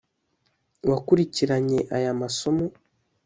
[0.89, 2.65] wakurikiranye aya masomo